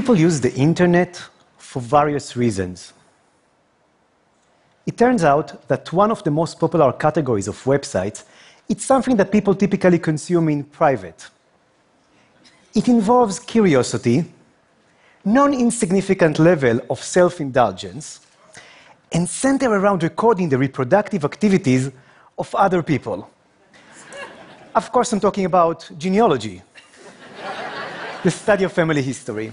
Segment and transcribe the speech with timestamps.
[0.00, 1.22] People use the internet
[1.58, 2.94] for various reasons.
[4.86, 8.24] It turns out that one of the most popular categories of websites
[8.66, 11.28] is something that people typically consume in private.
[12.74, 14.24] It involves curiosity,
[15.22, 18.20] non-insignificant level of self-indulgence,
[19.12, 21.90] and center around recording the reproductive activities
[22.38, 23.28] of other people.
[24.74, 26.62] of course, I'm talking about genealogy,
[28.24, 29.52] the study of family history.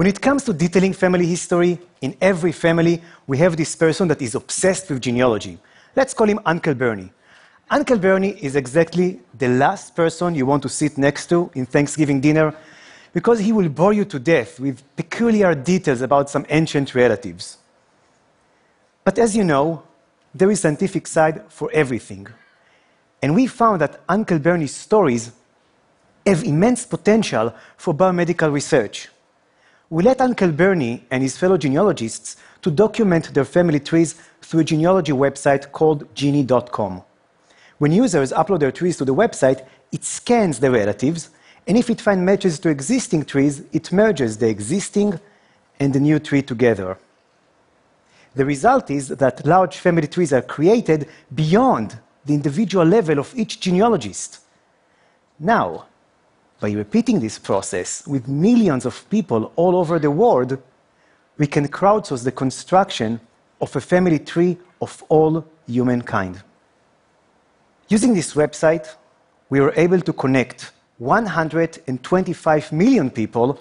[0.00, 4.22] When it comes to detailing family history, in every family, we have this person that
[4.22, 5.58] is obsessed with genealogy.
[5.94, 7.12] Let's call him Uncle Bernie.
[7.70, 12.18] Uncle Bernie is exactly the last person you want to sit next to in Thanksgiving
[12.18, 12.54] dinner
[13.12, 17.58] because he will bore you to death with peculiar details about some ancient relatives.
[19.04, 19.82] But as you know,
[20.34, 22.26] there is scientific side for everything.
[23.20, 25.30] And we found that Uncle Bernie's stories
[26.24, 29.10] have immense potential for biomedical research.
[29.92, 34.64] We let Uncle Bernie and his fellow genealogists to document their family trees through a
[34.64, 37.02] genealogy website called Geni.com.
[37.78, 41.30] When users upload their trees to the website, it scans the relatives,
[41.66, 45.18] and if it finds matches to existing trees, it merges the existing
[45.80, 46.96] and the new tree together.
[48.36, 53.58] The result is that large family trees are created beyond the individual level of each
[53.58, 54.38] genealogist.
[55.40, 55.86] Now,
[56.60, 60.58] by repeating this process with millions of people all over the world,
[61.38, 63.18] we can crowdsource the construction
[63.60, 66.42] of a family tree of all humankind.
[67.88, 68.94] Using this website,
[69.48, 73.58] we were able to connect 125 million people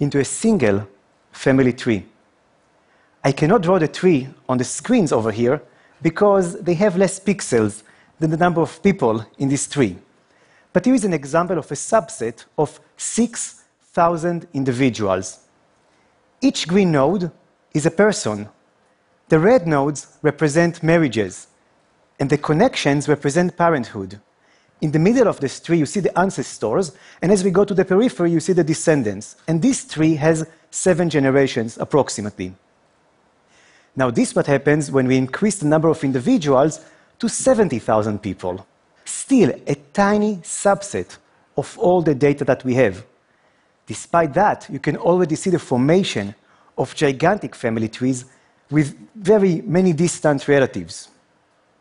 [0.00, 0.86] into a single
[1.30, 2.04] family tree.
[3.22, 5.62] I cannot draw the tree on the screens over here
[6.02, 7.82] because they have less pixels
[8.18, 9.96] than the number of people in this tree.
[10.76, 15.38] But here is an example of a subset of 6,000 individuals.
[16.42, 17.30] Each green node
[17.72, 18.50] is a person.
[19.30, 21.46] The red nodes represent marriages,
[22.20, 24.20] and the connections represent parenthood.
[24.82, 27.72] In the middle of this tree, you see the ancestors, and as we go to
[27.72, 29.36] the periphery, you see the descendants.
[29.48, 32.54] And this tree has seven generations approximately.
[33.96, 36.84] Now, this is what happens when we increase the number of individuals
[37.18, 38.66] to 70,000 people.
[39.06, 41.16] Still, a tiny subset
[41.56, 43.04] of all the data that we have.
[43.86, 46.34] Despite that, you can already see the formation
[46.76, 48.24] of gigantic family trees
[48.70, 51.08] with very many distant relatives.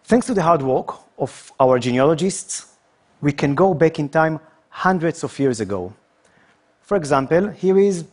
[0.04, 2.68] Thanks to the hard work of our genealogists,
[3.22, 5.92] we can go back in time hundreds of years ago.
[6.82, 8.06] For example, here is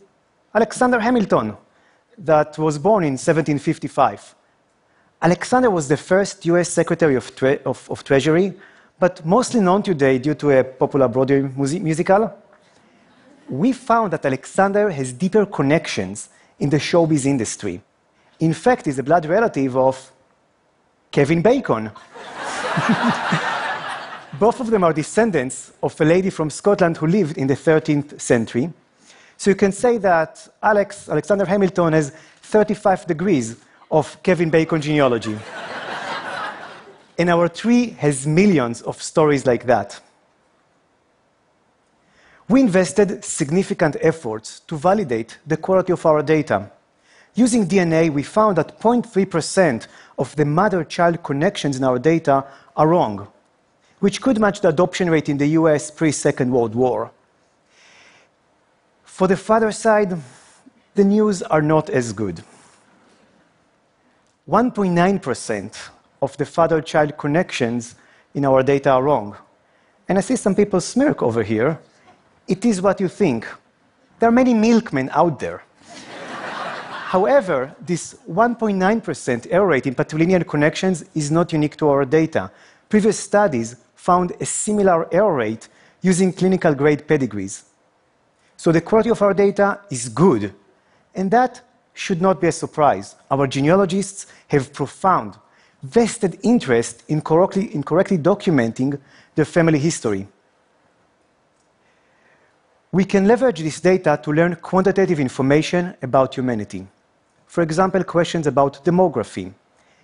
[0.55, 1.55] Alexander Hamilton,
[2.17, 4.35] that was born in 1755.
[5.21, 8.53] Alexander was the first US Secretary of, Tre of, of Treasury,
[9.03, 12.33] but mostly known today due to a popular Broadway musical.
[13.49, 17.81] We found that Alexander has deeper connections in the showbiz industry.
[18.39, 20.09] In fact, he's a blood relative of
[21.11, 21.87] Kevin Bacon.
[24.39, 28.21] Both of them are descendants of a lady from Scotland who lived in the 13th
[28.21, 28.71] century.
[29.35, 33.57] So you can say that Alex, Alexander Hamilton has 35 degrees
[33.91, 35.37] of Kevin Bacon genealogy.
[37.17, 39.99] And our tree has millions of stories like that.
[42.47, 46.71] We invested significant efforts to validate the quality of our data.
[47.35, 49.87] Using DNA, we found that 0.3%
[50.19, 53.27] of the mother child connections in our data are wrong,
[53.99, 57.11] which could match the adoption rate in the US pre Second World War.
[59.03, 60.17] For the father side,
[60.95, 62.43] the news are not as good.
[64.49, 65.89] 1.9%
[66.23, 67.95] of the father child connections
[68.33, 69.35] in our data are wrong.
[70.07, 71.79] And I see some people smirk over here.
[72.47, 73.45] It is what you think.
[74.19, 75.63] There are many milkmen out there.
[77.13, 82.51] However, this 1.9% error rate in patrilineal connections is not unique to our data.
[82.89, 85.67] Previous studies found a similar error rate
[86.01, 87.65] using clinical grade pedigrees.
[88.55, 90.53] So the quality of our data is good,
[91.15, 91.61] and that
[91.93, 93.15] should not be a surprise.
[93.29, 95.37] Our genealogists have profound,
[95.83, 98.97] vested interest in correctly, in correctly documenting
[99.35, 100.27] their family history.
[102.91, 106.87] We can leverage this data to learn quantitative information about humanity.
[107.47, 109.51] For example, questions about demography.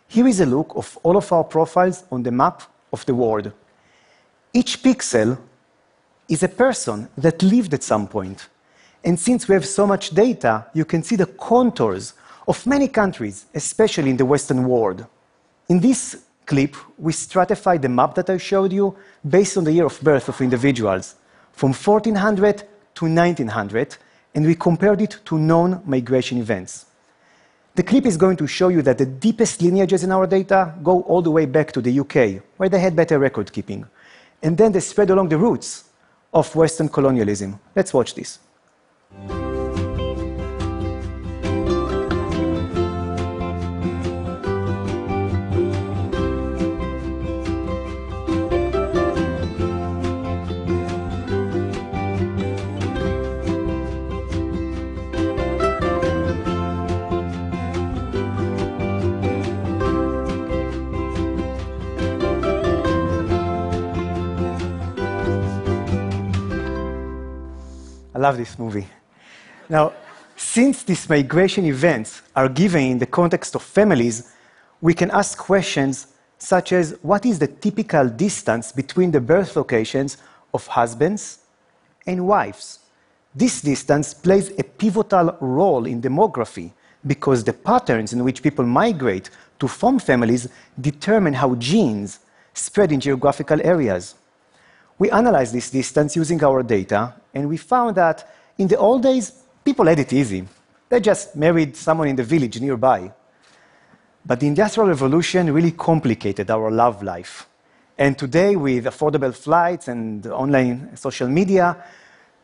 [0.07, 3.51] Here is a look of all of our profiles on the map of the world.
[4.51, 5.37] Each pixel
[6.27, 8.49] is a person that lived at some point.
[9.03, 12.13] And since we have so much data, you can see the contours
[12.47, 15.05] of many countries, especially in the Western world.
[15.69, 18.95] In this clip, we stratified the map that I showed you
[19.27, 21.15] based on the year of birth of individuals,
[21.51, 22.63] from 1400
[22.95, 23.97] to 1900,
[24.33, 26.87] and we compared it to known migration events.
[27.75, 31.01] The clip is going to show you that the deepest lineages in our data go
[31.03, 33.85] all the way back to the UK, where they had better record keeping.
[34.41, 35.83] And then they spread along the routes
[36.33, 37.59] of Western colonialism.
[37.75, 38.39] Let's watch this.
[68.19, 68.85] I love this movie.
[69.69, 69.93] Now,
[70.35, 74.33] since these migration events are given in the context of families,
[74.81, 76.07] we can ask questions
[76.37, 80.17] such as what is the typical distance between the birth locations
[80.53, 81.39] of husbands
[82.05, 82.79] and wives?
[83.33, 86.73] This distance plays a pivotal role in demography
[87.07, 89.29] because the patterns in which people migrate
[89.59, 90.49] to form families
[90.81, 92.19] determine how genes
[92.53, 94.15] spread in geographical areas.
[94.99, 99.31] We analyzed this distance using our data, and we found that in the old days,
[99.63, 100.45] people had it easy.
[100.89, 103.13] They just married someone in the village nearby.
[104.25, 107.47] But the Industrial Revolution really complicated our love life.
[107.97, 111.77] And today, with affordable flights and online social media,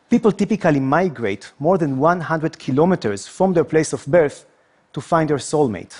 [0.09, 4.45] people typically migrate more than 100 kilometers from their place of birth
[4.93, 5.99] to find their soulmate.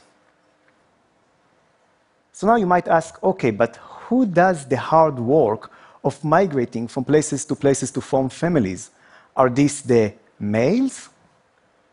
[2.32, 3.76] So now you might ask okay, but
[4.08, 5.72] who does the hard work
[6.06, 8.92] of migrating from places to places to form families.
[9.36, 11.10] Are these the males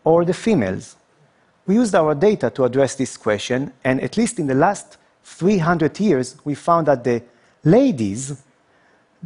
[0.05, 0.97] or the females?
[1.67, 5.99] We used our data to address this question, and at least in the last 300
[5.99, 7.23] years, we found that the
[7.64, 8.43] ladies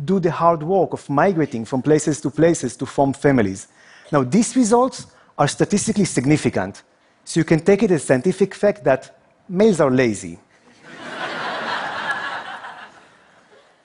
[0.04, 3.66] do the hard work of migrating from places to places to form families.
[4.12, 5.06] Now, these results
[5.36, 6.82] are statistically significant,
[7.24, 9.18] so you can take it as a scientific fact that
[9.48, 10.38] males are lazy.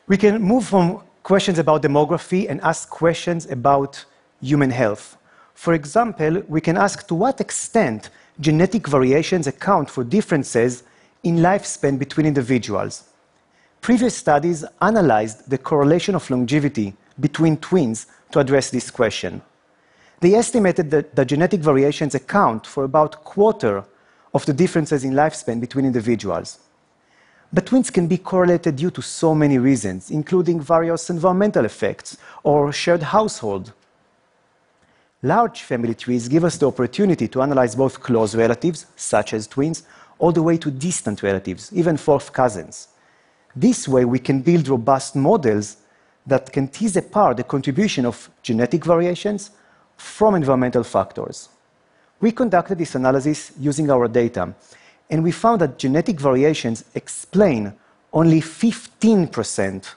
[0.08, 4.04] We can move from questions about demography and ask questions about
[4.42, 5.18] human health.
[5.54, 8.10] For example, we can ask to what extent
[8.40, 10.84] genetic variations account for differences
[11.24, 13.04] in lifespan between individuals.
[13.82, 19.42] Previous studies analyzed the correlation of longevity between twins to address this question.
[20.20, 23.84] They estimated that the genetic variations account for about a quarter
[24.34, 26.60] of the differences in lifespan between individuals.
[27.54, 32.72] But twins can be correlated due to so many reasons, including various environmental effects or
[32.72, 33.74] shared household.
[35.22, 39.84] Large family trees give us the opportunity to analyze both close relatives, such as twins,
[40.18, 42.88] all the way to distant relatives, even fourth cousins.
[43.56, 45.78] This way, we can build robust models
[46.26, 49.52] that can tease apart the contribution of genetic variations
[49.98, 51.50] from environmental factors.
[52.20, 54.54] We conducted this analysis using our data,
[55.12, 57.74] and we found that genetic variations explain
[58.14, 59.94] only 15%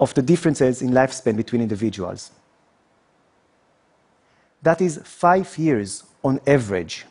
[0.00, 2.32] of the differences in lifespan between individuals.
[4.62, 7.06] That is five years on average.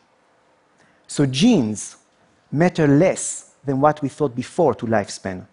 [1.08, 1.96] So genes
[2.52, 5.48] matter less than what we thought before to lifespan.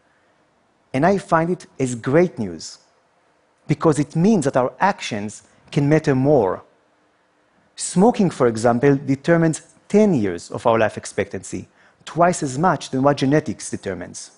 [0.92, 2.78] And I find it as great news
[3.68, 6.64] because it means that our actions can matter more.
[7.76, 11.68] Smoking, for example, determines 10 years of our life expectancy,
[12.04, 14.32] twice as much than what genetics determines.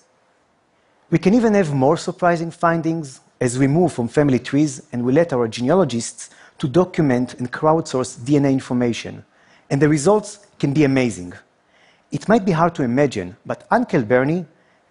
[1.09, 5.13] We can even have more surprising findings as we move from family trees and we
[5.13, 9.25] let our genealogists to document and crowdsource DNA information.
[9.71, 11.33] And the results can be amazing.
[12.11, 14.45] It might be hard to imagine, but Uncle Bernie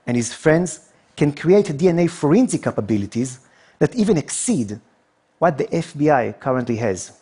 [0.04, 3.38] and his friends can create DNA forensic capabilities
[3.78, 4.80] that even exceed
[5.38, 7.12] what the FBI currently has.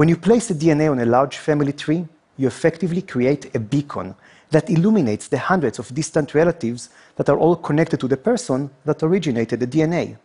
[0.00, 4.14] When you place the DNA on a large family tree, you effectively create a beacon
[4.48, 9.02] that illuminates the hundreds of distant relatives that are all connected to the person that
[9.02, 10.16] originated the DNA.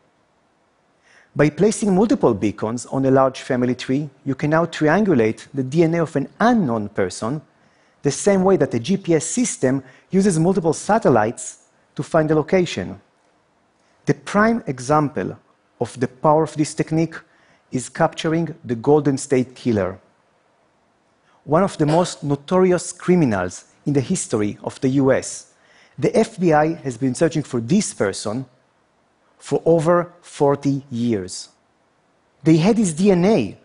[1.35, 6.01] By placing multiple beacons on a large family tree, you can now triangulate the DNA
[6.01, 7.41] of an unknown person
[8.01, 11.65] the same way that a GPS system uses multiple satellites
[11.95, 13.01] to find the location.
[14.05, 15.37] The prime example
[15.81, 17.15] of the power of this technique
[17.71, 19.99] is capturing the Golden State Killer,
[21.43, 25.53] one of the most notorious criminals in the history of the US.
[25.97, 28.45] The FBI has been searching for this person
[29.37, 31.49] for over 40 years.
[32.43, 33.57] They had his DNA,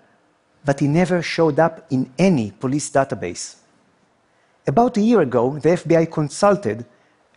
[0.65, 3.57] but he never showed up in any police database.
[4.67, 6.85] About a year ago, the FBI consulted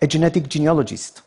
[0.01, 1.22] a genetic genealogist,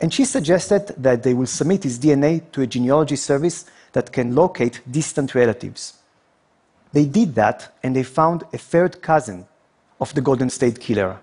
[0.00, 4.34] and she suggested that they will submit his DNA to a genealogy service that can
[4.34, 5.98] locate distant relatives.
[6.92, 9.46] They did that and they found a third cousin
[10.00, 11.20] of the Golden State Killer.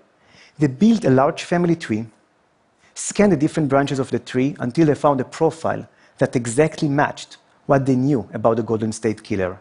[0.58, 2.06] They built a large family tree,
[2.94, 7.36] scanned the different branches of the tree until they found a profile that exactly matched
[7.66, 9.60] what they knew about the Golden State Killer.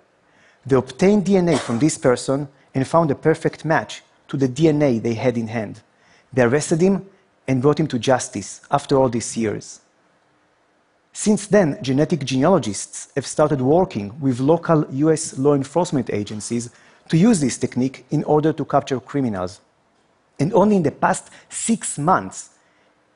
[0.65, 5.13] They obtained DNA from this person and found a perfect match to the DNA they
[5.15, 5.81] had in hand.
[6.31, 7.09] They arrested him
[7.47, 9.81] and brought him to justice after all these years.
[11.13, 16.69] Since then, genetic genealogists have started working with local US law enforcement agencies
[17.09, 19.61] to use this technique in order to capture criminals.
[20.39, 22.51] And only in the past six months,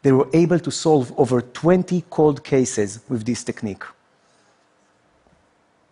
[0.02, 3.84] they were able to solve over 20 cold cases with this technique.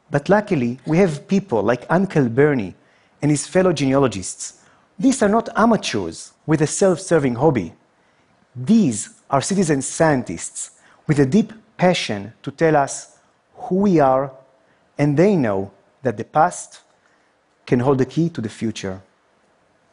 [0.10, 2.74] But luckily, we have people like Uncle Bernie
[3.22, 4.63] and his fellow genealogists.
[4.98, 7.74] These are not amateurs with a self serving hobby.
[8.56, 10.72] These are citizen scientists
[11.08, 13.18] with a deep passion to tell us
[13.56, 14.32] who we are,
[14.98, 16.82] and they know that the past
[17.65, 19.01] can hold the key to the future.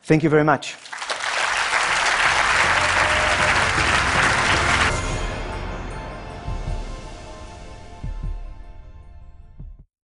[0.03, 0.77] Thank you very much.